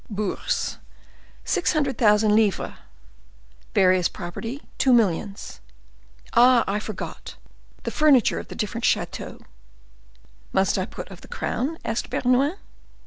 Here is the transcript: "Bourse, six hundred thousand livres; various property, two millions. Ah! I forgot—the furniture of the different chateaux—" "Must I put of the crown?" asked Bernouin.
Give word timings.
"Bourse, 0.09 0.79
six 1.43 1.73
hundred 1.73 1.95
thousand 1.99 2.35
livres; 2.35 2.73
various 3.75 4.07
property, 4.09 4.63
two 4.79 4.93
millions. 4.93 5.59
Ah! 6.33 6.63
I 6.65 6.79
forgot—the 6.79 7.91
furniture 7.91 8.39
of 8.39 8.47
the 8.47 8.55
different 8.55 8.83
chateaux—" 8.83 9.41
"Must 10.53 10.79
I 10.79 10.87
put 10.87 11.11
of 11.11 11.21
the 11.21 11.27
crown?" 11.27 11.77
asked 11.85 12.09
Bernouin. 12.09 12.55